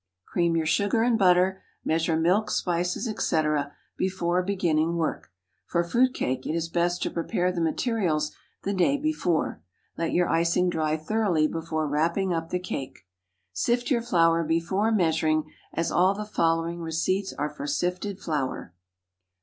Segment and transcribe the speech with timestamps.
[0.27, 5.29] Cream your sugar and butter, measure milk, spices, etc., before beginning work.
[5.67, 9.61] For fruit cake it is best to prepare the materials the day before.
[9.99, 13.05] Let your icing dry thoroughly before wrapping up the cake.
[13.53, 18.73] Sift your flour before measuring, as all the following receipts are for sifted flour.